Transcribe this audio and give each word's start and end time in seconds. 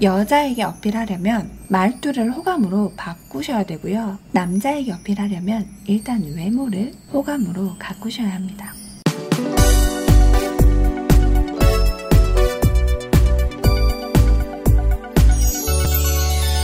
여자에게 0.00 0.62
어필하려면 0.62 1.50
말투를 1.68 2.30
호감으로 2.30 2.92
바꾸셔야 2.96 3.64
되고요. 3.64 4.18
남자에게 4.30 4.92
어필하려면 4.92 5.66
일단 5.86 6.22
외모를 6.22 6.92
호감으로 7.12 7.74
가꾸셔야 7.80 8.32
합니다. 8.32 8.72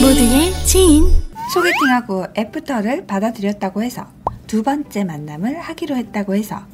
모두의 0.01 0.53
지인 0.65 1.03
소개팅하고 1.53 2.27
애프터를 2.37 3.07
받아들였다고 3.07 3.83
해서 3.83 4.07
두 4.47 4.63
번째 4.63 5.03
만남을 5.03 5.59
하기로 5.59 5.97
했다고 5.97 6.37
해서 6.37 6.65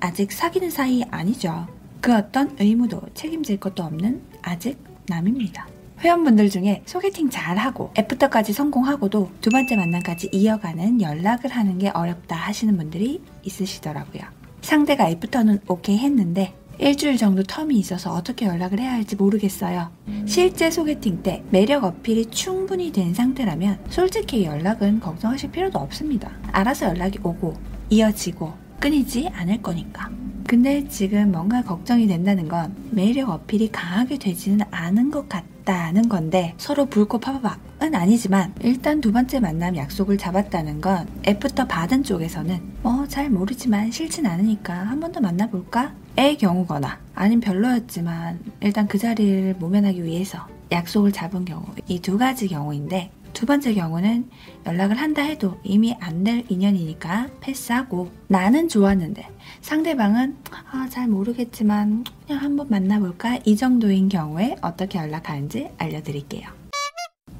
아직 0.00 0.32
사귀는 0.32 0.70
사이 0.70 1.02
아니죠. 1.10 1.66
그 2.00 2.14
어떤 2.14 2.56
의무도 2.58 3.02
책임질 3.12 3.60
것도 3.60 3.82
없는 3.82 4.22
아직 4.40 4.82
남입니다. 5.08 5.75
회원분들 6.06 6.50
중에 6.50 6.82
소개팅 6.86 7.30
잘하고 7.30 7.90
애프터까지 7.98 8.52
성공하고도 8.52 9.32
두 9.40 9.50
번째 9.50 9.74
만남까지 9.74 10.28
이어가는 10.30 11.00
연락을 11.00 11.50
하는 11.50 11.78
게 11.78 11.88
어렵다 11.88 12.36
하시는 12.36 12.76
분들이 12.76 13.20
있으시더라고요. 13.42 14.22
상대가 14.62 15.10
애프터는 15.10 15.62
오케이 15.66 15.98
했는데 15.98 16.54
일주일 16.78 17.16
정도 17.16 17.42
텀이 17.42 17.72
있어서 17.72 18.12
어떻게 18.12 18.46
연락을 18.46 18.78
해야 18.78 18.92
할지 18.92 19.16
모르겠어요. 19.16 19.90
실제 20.26 20.70
소개팅 20.70 21.24
때 21.24 21.42
매력 21.50 21.82
어필이 21.82 22.26
충분히 22.26 22.92
된 22.92 23.12
상태라면 23.12 23.80
솔직히 23.88 24.44
연락은 24.44 25.00
걱정하실 25.00 25.50
필요도 25.50 25.76
없습니다. 25.76 26.30
알아서 26.52 26.86
연락이 26.86 27.18
오고 27.20 27.54
이어지고 27.90 28.52
끊이지 28.78 29.30
않을 29.32 29.60
거니까. 29.60 30.08
근데 30.46 30.86
지금 30.86 31.32
뭔가 31.32 31.62
걱정이 31.62 32.06
된다는 32.06 32.46
건 32.46 32.76
매력 32.92 33.30
어필이 33.30 33.72
강하게 33.72 34.18
되지는 34.18 34.64
않은 34.70 35.10
것 35.10 35.28
같 35.28 35.55
다는 35.66 36.08
건데 36.08 36.54
서로 36.58 36.86
불꽃 36.86 37.18
파바박은 37.18 37.94
아니지만 37.94 38.54
일단 38.60 39.00
두 39.00 39.10
번째 39.12 39.40
만남 39.40 39.76
약속을 39.76 40.16
잡았다는 40.16 40.80
건 40.80 41.06
애프터 41.26 41.66
받은 41.66 42.04
쪽에서는 42.04 42.58
뭐잘 42.82 43.28
모르지만 43.30 43.90
싫진 43.90 44.24
않으니까 44.26 44.72
한 44.72 45.00
번 45.00 45.10
더 45.12 45.20
만나볼까? 45.20 45.92
의 46.16 46.38
경우거나 46.38 46.98
아님 47.14 47.40
별로였지만 47.40 48.38
일단 48.60 48.86
그 48.88 48.96
자리를 48.96 49.56
모면하기 49.58 50.02
위해서 50.04 50.46
약속을 50.72 51.10
잡은 51.12 51.44
경우 51.44 51.64
이 51.88 51.98
두 52.00 52.16
가지 52.16 52.46
경우인데 52.48 53.10
두 53.36 53.44
번째 53.44 53.74
경우는 53.74 54.30
연락을 54.64 54.96
한다 54.96 55.20
해도 55.20 55.60
이미 55.62 55.94
안 56.00 56.24
될 56.24 56.42
인연이니까 56.48 57.28
패스하고 57.40 58.10
나는 58.28 58.66
좋았는데 58.66 59.28
상대방은 59.60 60.38
아, 60.72 60.88
잘 60.88 61.06
모르겠지만 61.06 62.04
그냥 62.26 62.42
한번 62.42 62.66
만나볼까 62.70 63.40
이 63.44 63.54
정도인 63.54 64.08
경우에 64.08 64.56
어떻게 64.62 64.98
연락하는지 64.98 65.68
알려드릴게요. 65.76 66.48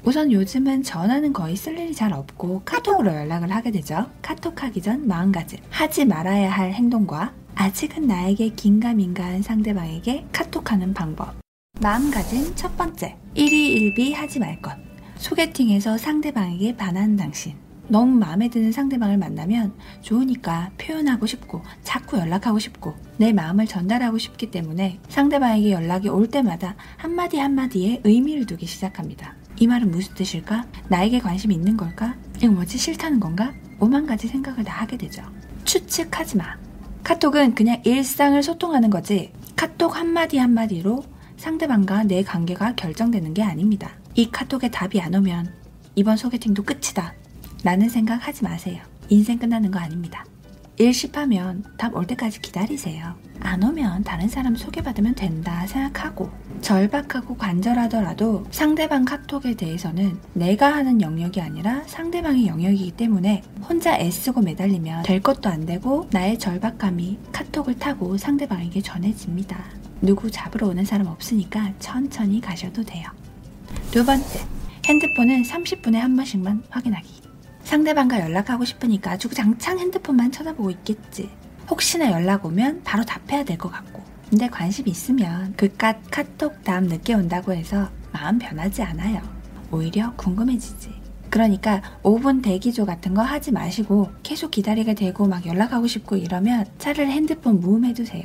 우선 0.03 0.31
요즘은 0.31 0.83
전화는 0.83 1.33
거의 1.33 1.55
쓸 1.55 1.79
일이 1.79 1.95
잘 1.95 2.13
없고 2.13 2.61
카톡으로 2.63 3.11
연락을 3.11 3.51
하게 3.51 3.71
되죠. 3.71 4.05
카톡하기 4.21 4.83
전 4.83 5.07
마음가짐, 5.07 5.57
하지 5.71 6.05
말아야 6.05 6.51
할 6.51 6.73
행동과 6.73 7.33
아직은 7.55 8.05
나에게 8.05 8.49
긴가민가한 8.49 9.41
상대방에게 9.41 10.27
카톡하는 10.31 10.93
방법. 10.93 11.33
마음가짐 11.81 12.53
첫 12.55 12.77
번째, 12.77 13.17
일희일비 13.33 14.13
하지 14.13 14.39
말 14.39 14.61
것. 14.61 14.86
소개팅에서 15.17 15.97
상대방에게 15.97 16.75
반하는 16.75 17.15
당신. 17.15 17.55
너무 17.89 18.17
마음에 18.17 18.49
드는 18.49 18.71
상대방을 18.71 19.17
만나면 19.17 19.73
좋으니까 20.01 20.71
표현하고 20.77 21.25
싶고 21.25 21.61
자꾸 21.83 22.17
연락하고 22.17 22.59
싶고 22.59 22.95
내 23.15 23.31
마음을 23.31 23.65
전달하고 23.65 24.17
싶기 24.17 24.51
때문에 24.51 24.99
상대방에게 25.07 25.71
연락이 25.71 26.09
올 26.09 26.27
때마다 26.27 26.75
한마디 26.97 27.37
한마디에 27.37 28.01
의미를 28.03 28.45
두기 28.45 28.65
시작합니다. 28.65 29.35
이 29.59 29.67
말은 29.67 29.89
무슨 29.89 30.13
뜻일까? 30.15 30.65
나에게 30.89 31.19
관심 31.19 31.51
있는 31.51 31.77
걸까? 31.77 32.15
이거 32.37 32.47
뭐지 32.49 32.77
싫다는 32.77 33.19
건가? 33.19 33.53
오만 33.79 34.05
가지 34.05 34.27
생각을 34.27 34.63
다 34.63 34.81
하게 34.81 34.97
되죠. 34.97 35.23
추측하지 35.63 36.37
마. 36.37 36.57
카톡은 37.03 37.55
그냥 37.55 37.81
일상을 37.85 38.41
소통하는 38.43 38.89
거지 38.89 39.31
카톡 39.55 39.95
한마디 39.95 40.37
한마디로 40.37 41.03
상대방과 41.37 42.03
내 42.03 42.23
관계가 42.23 42.75
결정되는 42.75 43.33
게 43.33 43.43
아닙니다. 43.43 43.91
이 44.15 44.29
카톡에 44.31 44.69
답이 44.69 44.99
안 44.99 45.13
오면 45.15 45.53
이번 45.95 46.17
소개팅도 46.17 46.63
끝이다. 46.63 47.13
라는 47.63 47.89
생각 47.89 48.27
하지 48.27 48.43
마세요. 48.43 48.81
인생 49.09 49.37
끝나는 49.37 49.71
거 49.71 49.79
아닙니다. 49.79 50.25
일십하면 50.79 51.63
답 51.77 51.95
올 51.95 52.05
때까지 52.05 52.39
기다리세요. 52.41 53.15
안 53.39 53.63
오면 53.63 54.03
다른 54.03 54.27
사람 54.27 54.55
소개받으면 54.55 55.15
된다 55.15 55.65
생각하고 55.65 56.29
절박하고 56.61 57.35
간절하더라도 57.35 58.45
상대방 58.51 59.05
카톡에 59.05 59.55
대해서는 59.55 60.19
내가 60.33 60.73
하는 60.73 61.01
영역이 61.01 61.41
아니라 61.41 61.83
상대방의 61.87 62.47
영역이기 62.47 62.91
때문에 62.91 63.41
혼자 63.67 63.97
애쓰고 63.97 64.41
매달리면 64.41 65.03
될 65.03 65.21
것도 65.21 65.49
안 65.49 65.65
되고 65.65 66.07
나의 66.11 66.37
절박감이 66.37 67.19
카톡을 67.31 67.77
타고 67.79 68.17
상대방에게 68.17 68.81
전해집니다. 68.81 69.63
누구 70.01 70.29
잡으러 70.31 70.67
오는 70.67 70.85
사람 70.85 71.07
없으니까 71.07 71.73
천천히 71.79 72.39
가셔도 72.41 72.83
돼요. 72.83 73.07
두 73.91 74.05
번째, 74.05 74.45
핸드폰은 74.85 75.43
30분에 75.43 75.95
한 75.95 76.15
번씩만 76.15 76.63
확인하기. 76.69 77.21
상대방과 77.63 78.21
연락하고 78.21 78.63
싶으니까 78.63 79.17
주구장창 79.17 79.79
핸드폰만 79.79 80.31
쳐다보고 80.31 80.71
있겠지. 80.71 81.29
혹시나 81.69 82.11
연락 82.11 82.45
오면 82.45 82.83
바로 82.83 83.03
답해야 83.03 83.43
될 83.43 83.57
것 83.57 83.69
같고. 83.71 84.01
근데 84.29 84.47
관심 84.49 84.87
있으면 84.87 85.53
그깟 85.55 85.97
카톡 86.11 86.63
답 86.63 86.83
늦게 86.83 87.13
온다고 87.13 87.53
해서 87.53 87.89
마음 88.11 88.39
변하지 88.39 88.83
않아요. 88.83 89.21
오히려 89.71 90.13
궁금해지지. 90.15 90.89
그러니까 91.29 91.81
5분 92.03 92.41
대기조 92.41 92.85
같은 92.85 93.13
거 93.13 93.21
하지 93.21 93.51
마시고 93.51 94.09
계속 94.23 94.51
기다리게 94.51 94.93
되고 94.95 95.27
막 95.27 95.45
연락하고 95.45 95.87
싶고 95.87 96.15
이러면 96.15 96.65
차라리 96.77 97.11
핸드폰 97.11 97.59
무음해두세요. 97.59 98.23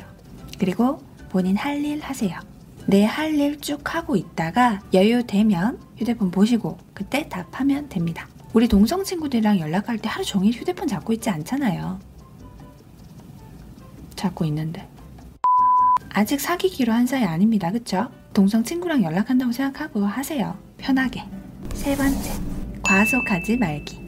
그리고 0.58 1.02
본인 1.32 1.56
할 1.56 1.82
일 1.84 2.00
하세요. 2.00 2.38
내 2.86 3.04
할 3.06 3.34
일 3.38 3.58
쭉 3.60 3.94
하고 3.94 4.16
있다가 4.16 4.80
여유 4.92 5.26
되면 5.26 5.78
휴대폰 5.96 6.30
보시고 6.30 6.76
그때 6.92 7.26
답하면 7.28 7.88
됩니다. 7.88 8.28
우리 8.52 8.68
동성 8.68 9.02
친구들이랑 9.02 9.58
연락할 9.58 9.96
때 9.98 10.08
하루 10.10 10.24
종일 10.24 10.52
휴대폰 10.52 10.86
잡고 10.86 11.12
있지 11.14 11.30
않잖아요. 11.30 11.98
잡고 14.14 14.44
있는데. 14.44 14.86
아직 16.10 16.38
사귀기로 16.38 16.92
한 16.92 17.06
사이 17.06 17.24
아닙니다. 17.24 17.70
그쵸? 17.72 18.08
동성 18.34 18.62
친구랑 18.62 19.02
연락한다고 19.02 19.52
생각하고 19.52 20.04
하세요. 20.04 20.54
편하게. 20.76 21.24
세 21.72 21.96
번째. 21.96 22.30
과속하지 22.82 23.56
말기. 23.56 23.98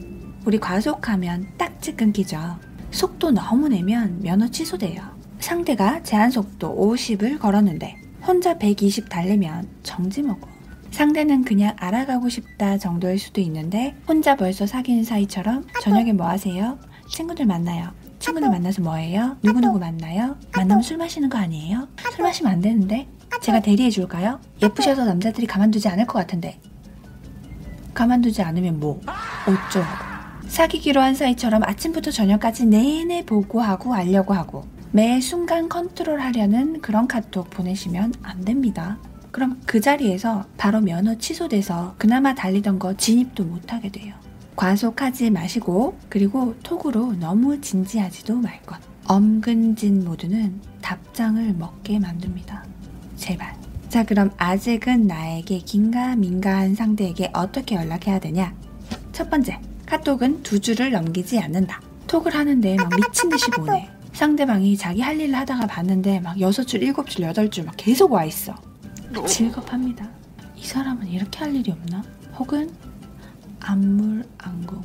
우리 0.45 0.59
과속하면 0.59 1.47
딱지 1.57 1.95
끊기죠. 1.95 2.59
속도 2.91 3.31
너무 3.31 3.67
내면 3.67 4.19
면허 4.21 4.47
취소돼요. 4.47 5.14
상대가 5.39 6.01
제한 6.03 6.31
속도 6.31 6.75
50을 6.75 7.39
걸었는데 7.39 7.97
혼자 8.25 8.57
120 8.57 9.09
달리면 9.09 9.67
정지 9.83 10.21
먹어. 10.23 10.47
상대는 10.91 11.43
그냥 11.43 11.75
알아가고 11.77 12.29
싶다 12.29 12.77
정도일 12.77 13.19
수도 13.19 13.41
있는데 13.41 13.95
혼자 14.07 14.35
벌써 14.35 14.65
사귀는 14.65 15.03
사이처럼 15.03 15.65
저녁에 15.81 16.13
뭐 16.13 16.27
하세요? 16.27 16.79
친구들 17.09 17.45
만나요. 17.45 17.91
친구들 18.19 18.49
만나서 18.49 18.81
뭐 18.81 18.95
해요? 18.95 19.37
누구누구 19.43 19.77
만나요? 19.77 20.37
만나면 20.55 20.81
술 20.81 20.97
마시는 20.97 21.29
거 21.29 21.37
아니에요? 21.37 21.87
술 22.15 22.23
마시면 22.23 22.51
안 22.51 22.61
되는데? 22.61 23.07
제가 23.41 23.59
대리해 23.59 23.89
줄까요? 23.89 24.39
예쁘셔서 24.63 25.03
남자들이 25.05 25.45
가만두지 25.45 25.87
않을 25.89 26.05
것 26.07 26.17
같은데. 26.19 26.59
가만두지 27.93 28.41
않으면 28.41 28.79
뭐? 28.79 29.01
어쩌고. 29.45 29.85
사귀기로 30.47 31.01
한 31.01 31.13
사이처럼 31.13 31.63
아침부터 31.63 32.11
저녁까지 32.11 32.65
내내 32.67 33.25
보고하고 33.25 33.93
알려고 33.93 34.33
하고 34.33 34.63
매 34.91 35.19
순간 35.19 35.67
컨트롤 35.67 36.21
하려는 36.21 36.81
그런 36.81 37.07
카톡 37.07 37.49
보내시면 37.49 38.13
안 38.23 38.45
됩니다. 38.45 38.97
그럼 39.31 39.59
그 39.65 39.81
자리에서 39.81 40.45
바로 40.57 40.79
면허 40.79 41.17
취소돼서 41.17 41.95
그나마 41.97 42.33
달리던 42.33 42.79
거 42.79 42.95
진입도 42.95 43.43
못하게 43.43 43.89
돼요. 43.89 44.15
과속하지 44.55 45.31
마시고 45.31 45.97
그리고 46.07 46.55
톡으로 46.63 47.13
너무 47.13 47.59
진지하지도 47.59 48.35
말 48.37 48.61
것. 48.63 48.77
엄근진 49.07 50.05
모드는 50.05 50.61
답장을 50.81 51.53
먹게 51.53 51.99
만듭니다. 51.99 52.63
제발. 53.17 53.53
자 53.89 54.03
그럼 54.05 54.31
아직은 54.37 55.07
나에게 55.07 55.59
긴가 55.59 56.15
민가한 56.15 56.73
상대에게 56.73 57.31
어떻게 57.33 57.75
연락해야 57.75 58.19
되냐? 58.19 58.55
첫 59.11 59.29
번째, 59.29 59.59
카톡은 59.85 60.43
두 60.43 60.59
줄을 60.59 60.91
넘기지 60.91 61.39
않는다. 61.39 61.81
톡을 62.07 62.33
하는데 62.33 62.75
막 62.75 62.89
미친 62.95 63.29
듯이 63.29 63.49
보내. 63.51 63.89
상대방이 64.15 64.77
자기 64.77 65.01
할 65.01 65.19
일을 65.19 65.35
하다가 65.35 65.67
봤는데 65.67 66.21
막 66.21 66.39
여섯 66.39 66.63
줄, 66.63 66.81
일곱 66.81 67.09
줄, 67.09 67.25
여덟 67.25 67.49
줄막 67.49 67.75
계속 67.75 68.13
와 68.13 68.23
있어. 68.23 68.55
즐겁합니다. 69.27 70.09
이 70.55 70.65
사람은 70.65 71.07
이렇게 71.07 71.39
할 71.39 71.53
일이 71.53 71.69
없나? 71.69 72.01
혹은 72.39 72.71
안물안궁. 73.59 74.81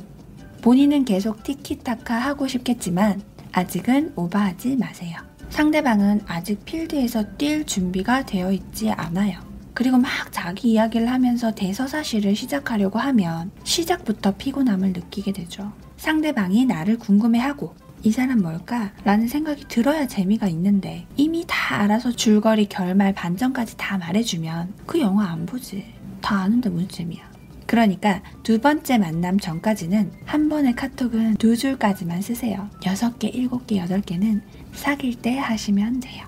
본인은 0.61 1.05
계속 1.05 1.43
티키타카 1.43 2.13
하고 2.15 2.45
싶겠지만 2.45 3.21
아직은 3.53 4.13
오버하지 4.17 4.75
마세요. 4.75 5.17
상대방은 5.49 6.21
아직 6.27 6.65
필드에서 6.65 7.37
뛸 7.37 7.65
준비가 7.65 8.25
되어 8.25 8.51
있지 8.51 8.89
않아요. 8.91 9.39
그리고 9.73 9.97
막 9.97 10.11
자기 10.31 10.71
이야기를 10.73 11.09
하면서 11.09 11.55
대서사시를 11.55 12.35
시작하려고 12.35 12.99
하면 12.99 13.51
시작부터 13.63 14.35
피곤함을 14.37 14.89
느끼게 14.89 15.31
되죠. 15.31 15.71
상대방이 15.95 16.65
나를 16.65 16.99
궁금해하고 16.99 17.73
이 18.03 18.11
사람 18.11 18.41
뭘까? 18.41 18.91
라는 19.03 19.27
생각이 19.27 19.65
들어야 19.67 20.07
재미가 20.07 20.47
있는데 20.47 21.05
이미 21.17 21.45
다 21.47 21.81
알아서 21.81 22.11
줄거리, 22.11 22.67
결말, 22.67 23.13
반전까지 23.13 23.77
다 23.77 23.97
말해주면 23.99 24.73
그 24.87 24.99
영화 24.99 25.29
안 25.29 25.45
보지. 25.45 25.85
다 26.19 26.41
아는데 26.41 26.69
무슨 26.69 26.87
재미야. 26.87 27.31
그러니까 27.67 28.23
두 28.41 28.59
번째 28.59 28.97
만남 28.97 29.39
전까지는 29.39 30.11
한 30.25 30.49
번의 30.49 30.75
카톡은 30.75 31.35
두 31.35 31.55
줄까지만 31.55 32.21
쓰세요. 32.21 32.69
여섯 32.87 33.19
개, 33.19 33.27
일곱 33.27 33.67
개, 33.67 33.77
여덟 33.77 34.01
개는 34.01 34.41
사귈 34.73 35.21
때 35.21 35.37
하시면 35.37 35.99
돼요. 35.99 36.25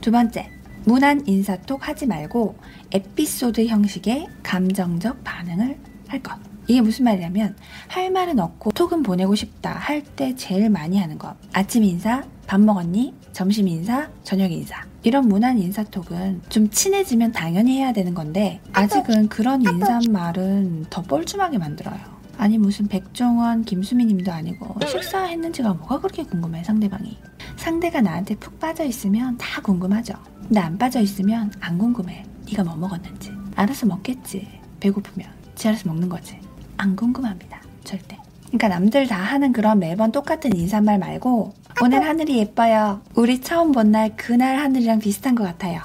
두 0.00 0.10
번째, 0.10 0.48
무난 0.84 1.26
인사톡 1.28 1.86
하지 1.86 2.06
말고 2.06 2.56
에피소드 2.90 3.66
형식의 3.66 4.28
감정적 4.42 5.22
반응을 5.22 5.78
할 6.08 6.22
것. 6.22 6.51
이게 6.66 6.80
무슨 6.80 7.04
말이냐면 7.04 7.56
할 7.88 8.10
말은 8.10 8.38
없고 8.38 8.70
톡은 8.72 9.02
보내고 9.02 9.34
싶다 9.34 9.72
할 9.72 10.02
때 10.16 10.34
제일 10.36 10.68
많이 10.70 10.98
하는 10.98 11.18
거. 11.18 11.34
아침 11.52 11.84
인사, 11.84 12.22
밥 12.46 12.60
먹었니? 12.60 13.14
점심 13.32 13.66
인사, 13.68 14.08
저녁 14.24 14.52
인사. 14.52 14.84
이런 15.04 15.26
무난 15.28 15.58
인사톡은 15.58 16.42
좀 16.48 16.68
친해지면 16.70 17.32
당연히 17.32 17.78
해야 17.78 17.92
되는 17.92 18.14
건데 18.14 18.60
아직은 18.72 19.28
그런 19.28 19.62
인사말은 19.62 20.86
더 20.90 21.02
뻘쭘하게 21.02 21.58
만들어요. 21.58 21.98
아니 22.38 22.58
무슨 22.58 22.88
백종원, 22.88 23.64
김수미 23.64 24.04
님도 24.06 24.30
아니고 24.32 24.76
식사했는지가 24.86 25.74
뭐가 25.74 26.00
그렇게 26.00 26.24
궁금해 26.24 26.62
상대방이. 26.64 27.16
상대가 27.56 28.00
나한테 28.00 28.34
푹 28.36 28.58
빠져 28.60 28.84
있으면 28.84 29.36
다 29.38 29.60
궁금하죠. 29.62 30.14
근데 30.42 30.60
안 30.60 30.76
빠져 30.78 31.00
있으면 31.00 31.52
안 31.60 31.78
궁금해. 31.78 32.24
네가 32.46 32.64
뭐 32.64 32.76
먹었는지. 32.76 33.32
알아서 33.56 33.86
먹겠지. 33.86 34.46
배고프면. 34.80 35.28
지 35.54 35.68
알아서 35.68 35.88
먹는 35.88 36.08
거지. 36.08 36.38
안 36.82 36.96
궁금합니다. 36.96 37.62
절대. 37.84 38.18
그러니까 38.48 38.66
남들 38.68 39.06
다 39.06 39.16
하는 39.16 39.52
그런 39.52 39.78
매번 39.78 40.10
똑같은 40.10 40.54
인사말 40.56 40.98
말고 40.98 41.54
오늘 41.80 42.04
하늘이 42.04 42.38
예뻐요. 42.38 43.00
우리 43.14 43.40
처음 43.40 43.70
본 43.70 43.92
날 43.92 44.16
그날 44.16 44.56
하늘이랑 44.56 44.98
비슷한 44.98 45.36
것 45.36 45.44
같아요. 45.44 45.80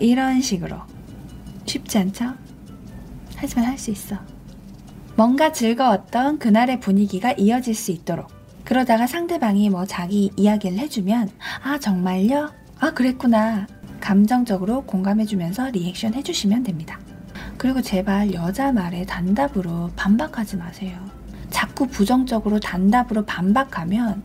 이런 0.00 0.40
식으로. 0.40 0.76
쉽지 1.66 1.98
않죠? 1.98 2.32
하지만 3.34 3.66
할 3.66 3.76
수 3.76 3.90
있어. 3.90 4.16
뭔가 5.16 5.50
즐거웠던 5.50 6.38
그날의 6.38 6.78
분위기가 6.78 7.32
이어질 7.32 7.74
수 7.74 7.90
있도록. 7.90 8.28
그러다가 8.64 9.08
상대방이 9.08 9.68
뭐 9.70 9.84
자기 9.84 10.30
이야기를 10.36 10.78
해주면, 10.78 11.30
아, 11.64 11.78
정말요? 11.78 12.50
아, 12.78 12.90
그랬구나. 12.92 13.66
감정적으로 14.00 14.84
공감해주면서 14.84 15.70
리액션 15.70 16.14
해주시면 16.14 16.62
됩니다. 16.62 17.00
그리고 17.58 17.80
제발 17.80 18.32
여자 18.34 18.72
말에 18.72 19.04
단답으로 19.04 19.90
반박하지 19.96 20.56
마세요. 20.56 20.98
자꾸 21.50 21.86
부정적으로 21.86 22.60
단답으로 22.60 23.24
반박하면 23.24 24.22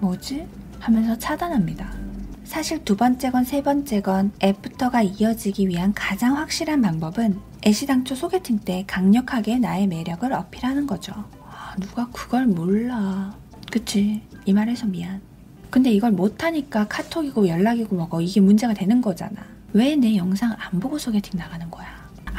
뭐지? 0.00 0.46
하면서 0.78 1.16
차단합니다. 1.18 1.92
사실 2.44 2.84
두 2.84 2.96
번째 2.96 3.30
건 3.30 3.44
세 3.44 3.62
번째 3.62 4.00
건 4.00 4.32
애프터가 4.42 5.02
이어지기 5.02 5.68
위한 5.68 5.92
가장 5.94 6.36
확실한 6.36 6.82
방법은 6.82 7.38
애시당초 7.66 8.14
소개팅 8.14 8.58
때 8.58 8.84
강력하게 8.86 9.58
나의 9.58 9.86
매력을 9.86 10.30
어필하는 10.32 10.86
거죠. 10.86 11.12
아, 11.48 11.74
누가 11.78 12.08
그걸 12.12 12.46
몰라. 12.46 13.34
그치. 13.70 14.22
이 14.46 14.52
말해서 14.52 14.86
미안. 14.86 15.20
근데 15.70 15.90
이걸 15.92 16.10
못하니까 16.10 16.88
카톡이고 16.88 17.46
연락이고 17.46 17.94
뭐고 17.94 18.20
이게 18.20 18.40
문제가 18.40 18.74
되는 18.74 19.00
거잖아. 19.00 19.36
왜 19.72 19.94
내 19.94 20.16
영상 20.16 20.56
안 20.58 20.80
보고 20.80 20.98
소개팅 20.98 21.38
나가는 21.38 21.70
거야? 21.70 21.86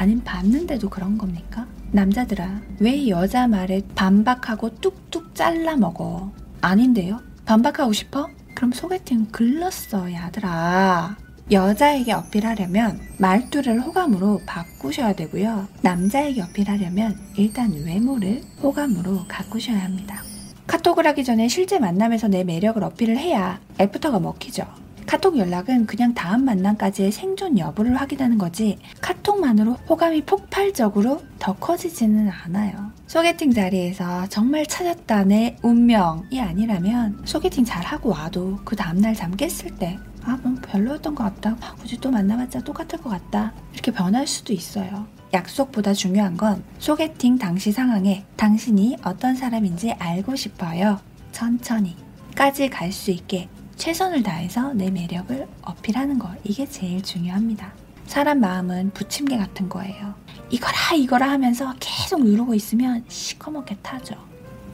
아님 0.01 0.19
봤는데도 0.23 0.89
그런 0.89 1.15
겁니까? 1.15 1.67
남자들아, 1.91 2.59
왜 2.79 3.07
여자 3.07 3.45
말에 3.45 3.83
반박하고 3.93 4.73
뚝뚝 4.77 5.35
잘라 5.35 5.75
먹어? 5.75 6.31
아닌데요? 6.59 7.19
반박하고 7.45 7.93
싶어? 7.93 8.27
그럼 8.55 8.71
소개팅 8.71 9.27
글렀어, 9.31 10.11
야들아. 10.11 11.17
여자에게 11.51 12.13
어필하려면 12.13 12.99
말투를 13.19 13.79
호감으로 13.79 14.41
바꾸셔야 14.47 15.13
되고요. 15.13 15.67
남자에게 15.83 16.41
어필하려면 16.41 17.19
일단 17.35 17.71
외모를 17.71 18.41
호감으로 18.63 19.25
가꾸셔야 19.27 19.83
합니다. 19.83 20.23
카톡을 20.65 21.05
하기 21.05 21.23
전에 21.23 21.47
실제 21.47 21.77
만남에서 21.77 22.27
내 22.27 22.43
매력을 22.43 22.83
어필을 22.83 23.19
해야 23.19 23.59
애프터가 23.79 24.19
먹히죠. 24.19 24.80
카톡 25.11 25.37
연락은 25.37 25.87
그냥 25.87 26.13
다음 26.13 26.45
만남까지의 26.45 27.11
생존 27.11 27.59
여부를 27.59 27.99
확인하는 27.99 28.37
거지 28.37 28.77
카톡만으로 29.01 29.73
호감이 29.89 30.21
폭발적으로 30.21 31.21
더 31.37 31.51
커지지는 31.51 32.29
않아요. 32.29 32.93
소개팅 33.07 33.51
자리에서 33.51 34.27
정말 34.29 34.65
찾았다 34.65 35.25
내 35.25 35.57
운명이 35.63 36.39
아니라면 36.39 37.23
소개팅 37.25 37.65
잘 37.65 37.83
하고 37.83 38.11
와도 38.11 38.57
그 38.63 38.77
다음날 38.77 39.13
잠 39.13 39.35
깼을 39.35 39.75
때 39.77 39.99
아, 40.23 40.39
뭐 40.41 40.55
별로였던 40.61 41.13
것 41.13 41.25
같다. 41.25 41.57
아, 41.59 41.75
굳이 41.75 41.97
또 41.99 42.09
만나봤자 42.09 42.61
똑같을 42.61 43.01
것 43.01 43.09
같다. 43.09 43.51
이렇게 43.73 43.91
변할 43.91 44.25
수도 44.25 44.53
있어요. 44.53 45.07
약속보다 45.33 45.91
중요한 45.91 46.37
건 46.37 46.63
소개팅 46.79 47.37
당시 47.37 47.73
상황에 47.73 48.23
당신이 48.37 48.95
어떤 49.03 49.35
사람인지 49.35 49.91
알고 49.91 50.37
싶어요. 50.37 51.01
천천히 51.33 51.97
까지 52.33 52.69
갈 52.69 52.93
수 52.93 53.11
있게 53.11 53.49
최선을 53.81 54.21
다해서 54.21 54.73
내 54.73 54.91
매력을 54.91 55.47
어필하는 55.63 56.19
거 56.19 56.29
이게 56.43 56.67
제일 56.67 57.01
중요합니다. 57.01 57.73
사람 58.05 58.39
마음은 58.39 58.91
부침개 58.93 59.35
같은 59.37 59.69
거예요. 59.69 60.13
이거라 60.51 60.93
이거라 60.95 61.31
하면서 61.31 61.73
계속 61.79 62.23
누르고 62.23 62.53
있으면 62.53 63.03
시커멓게 63.07 63.77
타죠. 63.81 64.13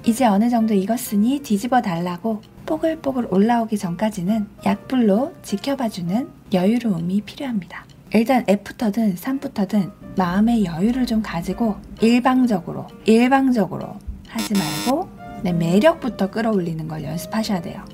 이제 0.06 0.26
어느 0.26 0.50
정도 0.50 0.74
익었으니 0.74 1.40
뒤집어 1.40 1.82
달라고 1.82 2.42
뽀글뽀글 2.66 3.30
올라오기 3.32 3.78
전까지는 3.78 4.46
약불로 4.66 5.36
지켜봐주는 5.42 6.28
여유로움이 6.52 7.22
필요합니다. 7.22 7.86
일단 8.14 8.44
F부터든 8.46 9.16
3부터든 9.16 9.90
마음의 10.18 10.66
여유를 10.66 11.06
좀 11.06 11.22
가지고 11.22 11.78
일방적으로 12.02 12.88
일방적으로 13.06 13.96
하지 14.28 14.54
말고 14.54 15.10
내 15.44 15.54
매력부터 15.54 16.30
끌어올리는 16.30 16.86
걸 16.90 17.06
연습하셔야 17.06 17.62
돼요. 17.62 17.86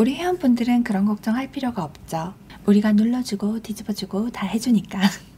우리 0.00 0.14
회원분들은 0.14 0.82
그런 0.82 1.04
걱정할 1.04 1.50
필요가 1.50 1.84
없죠. 1.84 2.32
우리가 2.64 2.92
눌러주고 2.92 3.60
뒤집어주고 3.60 4.30
다 4.30 4.46
해주니까. 4.46 4.98